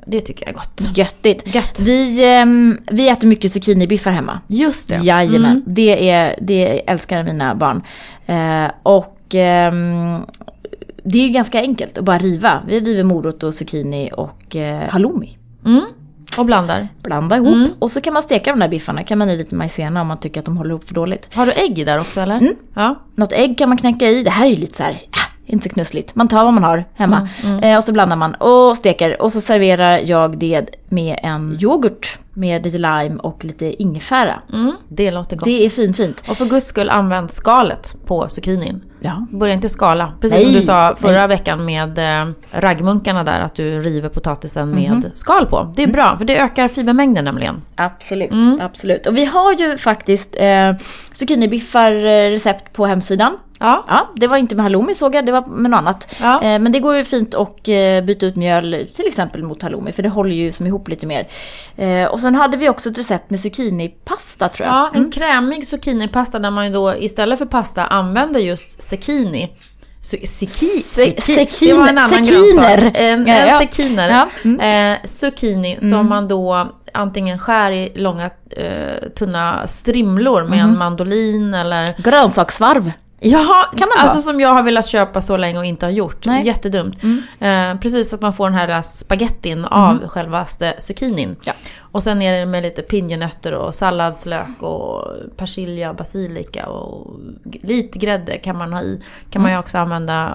[0.05, 0.97] Det tycker jag är gott.
[0.97, 1.55] Göttigt.
[1.55, 1.79] Gött.
[1.79, 2.45] Vi, eh,
[2.95, 4.39] vi äter mycket zucchinibiffar hemma.
[4.47, 4.95] Just det.
[4.95, 5.51] Jajamän.
[5.51, 5.63] Mm.
[5.65, 7.83] Det, är, det älskar mina barn.
[8.25, 9.73] Eh, och eh,
[11.11, 12.61] det är ju ganska enkelt att bara riva.
[12.67, 15.37] Vi river morot och zucchini och eh, halloumi.
[15.65, 15.81] Mm.
[16.37, 16.87] Och blandar?
[17.01, 17.47] Blanda ihop.
[17.47, 17.69] Mm.
[17.79, 19.03] Och så kan man steka de där biffarna.
[19.03, 21.35] kan man i lite majsena om man tycker att de håller ihop för dåligt.
[21.35, 22.37] Har du ägg i där också eller?
[22.37, 22.53] Mm.
[22.73, 22.95] Ja.
[23.15, 24.23] Något ägg kan man knäcka i.
[24.23, 25.01] Det här är ju lite så här,
[25.45, 26.15] inte så knussligt.
[26.15, 27.27] Man tar vad man har hemma.
[27.43, 29.21] Mm, Eh, och så blandar man och steker.
[29.21, 34.41] Och så serverar jag det med en yoghurt med lite lime och lite ingefära.
[34.53, 35.45] Mm, det låter gott.
[35.45, 36.29] Det är fin, fint.
[36.29, 38.81] Och för guds skull använd skalet på zucchinin.
[39.01, 39.25] Ja.
[39.31, 40.13] Börja inte skala.
[40.21, 41.27] Precis Nej, som du sa förra nej.
[41.27, 45.03] veckan med eh, raggmunkarna där, att du river potatisen med Mhm.
[45.13, 45.73] skal på.
[45.75, 47.61] Det är bra, för det ökar fibermängden nämligen.
[47.75, 48.31] Absolut,
[48.61, 49.07] absolut.
[49.07, 50.75] Och vi har ju faktiskt eh,
[51.11, 53.37] zucchinibiffar eh, recept på hemsidan.
[53.61, 53.85] Ja.
[53.87, 56.15] Ja, det var inte med halloumi såg jag, det var med något annat.
[56.21, 56.41] Ja.
[56.43, 59.91] Eh, men det går ju fint att eh, byta ut mjöl till exempel mot halloumi
[59.91, 61.27] för det håller ju som ihop lite mer.
[61.77, 64.75] Eh, och sen hade vi också ett recept med zucchinipasta tror jag.
[64.75, 69.53] Ja, en krämig zucchinipasta där man ju då istället för pasta använder just zucchini.
[70.01, 72.77] Seki, Se- seki, det var en annan sekiner.
[72.77, 72.93] grönsak.
[72.97, 73.59] En, Ja, ja.
[73.59, 74.09] sekiner.
[74.09, 74.93] Ja, mm.
[74.93, 80.69] Eh, zucchini som man då antingen skär i långa eh, tunna strimlor med Mhm.
[80.69, 81.95] en mandolin eller...
[81.97, 82.91] Grönsaksvarv.
[83.21, 86.25] Ja, Kan man alltså som jag har velat köpa så länge och inte har gjort.
[86.25, 86.35] Nej.
[86.35, 86.47] Mm.
[86.47, 87.03] Jättedumt.
[87.39, 90.07] Eh, precis att man får den här spagettin av Mhm.
[90.09, 91.35] självaste zucchinin.
[91.43, 91.53] Ja.
[91.91, 97.19] Och sen är det med lite pinjenötter och salladslök och persilja, basilika och
[97.63, 99.01] lite grädde kan man ha i.
[99.31, 100.27] Kan man ju också använda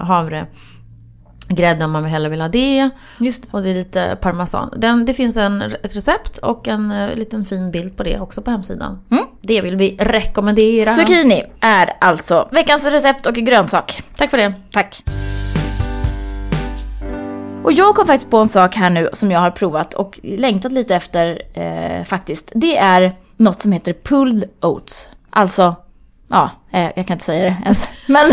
[1.49, 2.89] havregrädde om man hellre vill ha det.
[3.19, 4.73] Just Och det är lite parmesan.
[4.77, 8.41] Den, det finns en, ett recept och en eh, liten fin bild på det också
[8.41, 8.99] på hemsidan.
[9.41, 10.91] Det vill vi rekommendera.
[10.91, 14.03] Zucchini är alltså veckans recept och grönsak.
[14.15, 14.53] Tack för det.
[14.71, 15.03] Tack.
[17.63, 20.71] Och jag kom faktiskt på en sak här nu som jag har provat och längtat
[20.71, 22.51] lite efter eh, faktiskt.
[22.55, 25.07] Det är något som heter pulled oats.
[25.29, 25.75] Alltså,
[26.29, 27.87] ja, eh, jag kan inte säga det ens.
[28.05, 28.29] Men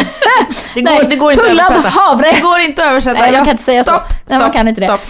[0.75, 1.89] Det går, det går inte pullad översätta.
[1.89, 2.33] havre.
[2.33, 3.19] Det går inte att översätta.
[3.21, 4.15] Nej, man Ja, kan inte säga stopp, så.
[4.27, 4.87] Nej, man stopp, kan inte det.
[4.87, 5.01] stopp.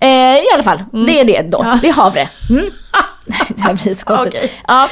[0.00, 1.78] Eh, I alla fall, det är det då.
[1.82, 2.28] Det är havre.
[2.50, 2.64] Mm.
[3.48, 4.34] det här blir så konstigt.
[4.34, 4.52] Okej.
[4.68, 4.88] Ja.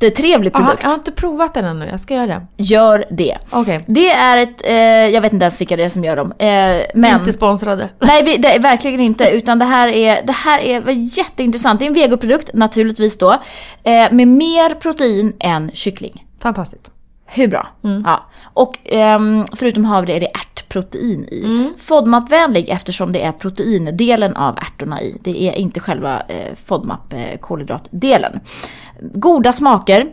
[0.00, 0.82] Jättetrevlig Aha, produkt.
[0.82, 2.46] jag har inte provat den ännu, jag ska göra det.
[2.56, 3.38] Gör det.
[3.50, 3.80] Okej.
[3.86, 4.74] Det är ett, eh,
[5.14, 6.32] jag vet inte ens vilka det är som gör dem.
[6.38, 6.46] Eh,
[6.94, 7.18] men...
[7.18, 7.88] Inte sponsrade.
[7.98, 9.30] Nej, vi, det är verkligen inte.
[9.30, 11.80] Utan det här är, det här är jätteintressant.
[11.80, 13.32] Det är en vegoprodukt, naturligtvis då.
[13.32, 16.24] Eh, med mer protein än kyckling.
[16.42, 16.90] Fantastiskt.
[17.26, 17.68] Hur bra?
[18.04, 18.26] Ja.
[18.44, 21.44] Och ehm, förutom havre är det ärtprotein i.
[21.44, 21.74] Mm.
[21.78, 25.18] FODMAP-vänlig eftersom det är proteindelen av ärtorna i.
[25.20, 28.40] Det är inte själva eh, FODMAP, eh, kolhydratdelen.
[29.00, 30.06] Goda smaker,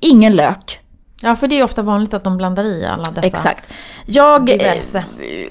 [0.00, 0.80] ingen lök.
[1.22, 3.26] Ja, för det är ofta vanligt att de blandar i alla dessa.
[3.26, 3.72] Exakt.
[4.06, 5.04] Jag eh, Diverse.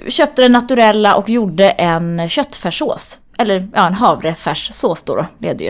[0.07, 3.19] köpte den naturella och gjorde en köttfärssås.
[3.37, 5.69] Eller ja, en havrefärssås då, då blev det ju.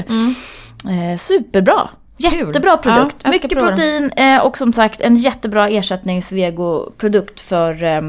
[0.91, 1.89] Eh, superbra.
[2.17, 3.19] Jättebra Ja, produkt.
[3.19, 8.01] ska Mycket protein eh, och som sagt en jättebra ersättningsvegoprodukt för, eh,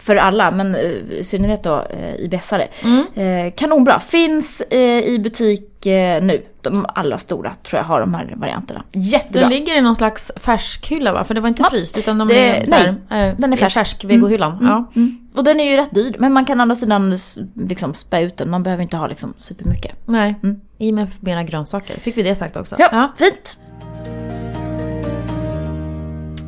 [0.00, 0.50] för alla.
[0.50, 2.68] Men eh, i synnerhet då eh, IBS-are.
[2.82, 3.50] Mm.
[3.50, 4.00] Kanonbra.
[4.00, 6.44] Finns i butik nu.
[6.62, 8.82] De alla stora tror jag har de här varianterna.
[8.92, 9.40] Jättebra.
[9.40, 11.24] Den ligger i någon slags färskhylla va?
[11.24, 13.52] För det var inte Ja, fryst utan de det- är så här, nej, eh, den
[13.52, 13.74] är färsk.
[13.74, 14.58] färsk vegohyllan.
[14.60, 14.90] Ja.
[14.96, 15.18] Mm.
[15.36, 17.16] Och den är ju rätt dyr, men man kan å andra sidan
[17.54, 18.50] liksom spä ut den.
[18.50, 19.96] Man behöver inte ha liksom supermycket.
[20.06, 20.60] Nej, Mm.
[20.78, 22.00] i med mera grönsaker.
[22.00, 22.76] Fick vi det sagt också?
[22.78, 23.58] Ja, fint.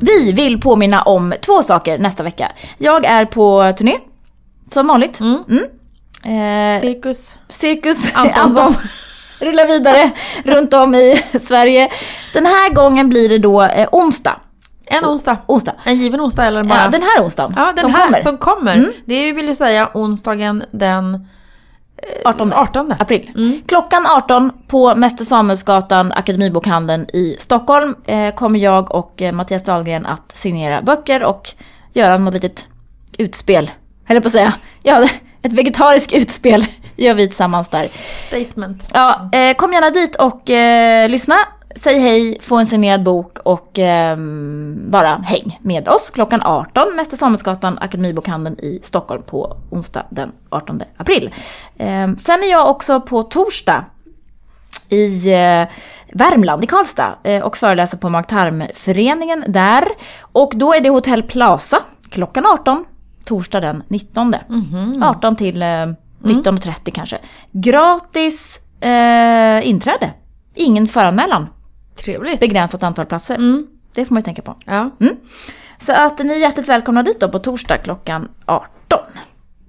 [0.00, 2.52] Vi vill påminna om två saker nästa vecka.
[2.78, 3.94] Jag är på turné,
[4.70, 5.20] som vanligt.
[5.20, 5.44] Mm.
[6.24, 7.36] Eh, Cirkus.
[7.48, 8.62] Cirkus Antonsson.
[8.64, 8.74] Anton
[9.40, 10.10] rullar vidare
[10.44, 11.88] runt om i Sverige.
[12.32, 14.40] Den här gången blir det då eh, onsdag.
[14.86, 15.36] En onsdag.
[15.46, 15.74] Onsdag.
[15.84, 16.82] En given onsdag eller bara?
[16.84, 18.20] Ja, den här onsdagen Ja, den som här kommer.
[18.20, 18.92] som kommer.
[19.04, 21.26] Det vill ju säga onsdagen den
[22.24, 22.52] 18.
[22.52, 22.92] 18.
[22.98, 23.30] april.
[23.36, 23.60] Mm.
[23.66, 30.06] Klockan 18 på Mäster Samuelsgatan, Akademibokhandeln i Stockholm eh, kommer jag och eh, Mattias Dahlgren
[30.06, 31.50] att signera böcker och
[31.92, 32.68] göra något litet
[33.18, 33.70] utspel.
[34.04, 34.52] Höll på att säga.
[34.82, 35.08] Ja,
[35.42, 36.66] ett vegetariskt utspel
[36.96, 37.88] gör vi tillsammans där.
[38.26, 38.88] Statement.
[38.94, 41.36] Ja, eh, kom gärna dit och eh, lyssna.
[41.76, 47.16] Säg hej, få en signerad bok och ehm, bara häng med oss klockan 18, Mäster
[47.16, 51.34] Samuelsgatan, Akademibokhandeln i Stockholm på onsdag den 18 april.
[51.78, 53.84] Ehm, sen är jag också på torsdag
[54.88, 55.68] i eh,
[56.12, 59.84] Värmland, i Karlstad eh, och föreläser på Mag-Tarmföreningen där.
[60.20, 61.78] Och då är det Hotell Plaza
[62.10, 62.84] klockan 18,
[63.24, 64.34] torsdag den 19.
[65.02, 65.62] 18 till
[66.24, 67.18] eh, 19.30 kanske.
[67.52, 70.12] Gratis eh, inträde.
[70.54, 71.46] Ingen föranmälan.
[72.04, 72.40] Trevligt.
[72.40, 73.34] Begränsat antal platser.
[73.34, 73.66] Mm.
[73.94, 74.56] Det får man ju tänka på.
[74.66, 74.90] Ja.
[75.78, 78.68] Så att ni är hjärtligt välkomna dit då på torsdag klockan 18.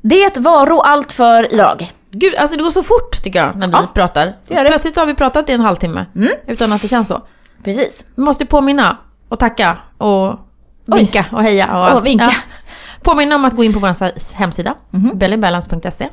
[0.01, 1.91] Det var allt för idag.
[2.11, 4.33] Gud, alltså det går så fort tycker jag när vi Ja, pratar.
[4.47, 6.05] Plötsligt har vi pratat i en halvtimme.
[6.47, 7.21] Utan att det känns så.
[7.63, 8.05] Precis.
[8.15, 8.97] Vi måste påminna
[9.29, 10.39] och tacka och
[10.85, 11.77] vinka och heja.
[11.77, 12.05] Och, allt.
[12.05, 12.31] vinka.
[13.11, 14.75] Påminna om att gå in på vår hemsida,
[15.15, 16.09] bellybalance.se.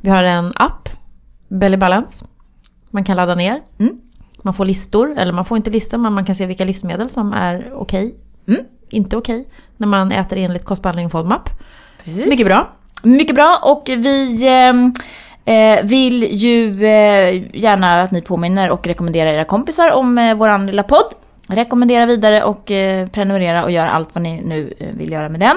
[0.00, 0.88] Vi har en app,
[1.48, 2.24] Belly Balance.
[2.90, 3.60] Man kan ladda ner.
[3.78, 4.00] Mm.
[4.42, 7.32] Man får listor, eller man får inte listor men man kan se vilka livsmedel som
[7.32, 8.14] är okej
[8.90, 11.50] inte okej när man äter enligt kostbehandling FODMAP.
[12.04, 12.26] Precis.
[12.26, 12.72] Mycket bra.
[13.02, 14.94] Mycket bra och vi ehm,
[15.44, 20.66] eh, vill ju eh, gärna att ni påminner och rekommenderar era kompisar om eh, våran
[20.66, 21.14] lilla podd.
[21.48, 25.40] Rekommendera vidare och eh, prenumerera och gör allt vad ni nu eh, vill göra med
[25.40, 25.56] den.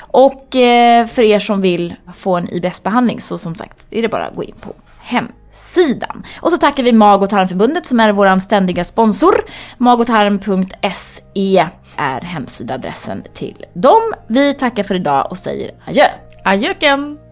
[0.00, 4.26] Och eh, för er som vill få en IBS-behandling så som sagt är det bara
[4.26, 6.22] att gå in på hemsidan.
[6.40, 9.34] Och så tackar vi Mag och tarmförbundet som är vår ständiga sponsor.
[9.78, 14.00] magotarm.se är hemsidaadressen till dem.
[14.26, 16.06] Vi tackar för idag och säger adjö.
[16.44, 17.29] Adjöken!